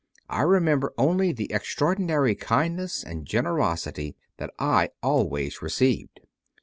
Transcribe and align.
I 0.31 0.41
remember 0.41 0.95
only 0.97 1.31
the 1.31 1.51
extraordinary 1.53 2.33
kindness 2.33 3.03
and 3.03 3.23
generosity 3.27 4.15
that 4.37 4.51
I 4.57 4.89
always 5.03 5.61
received. 5.61 6.21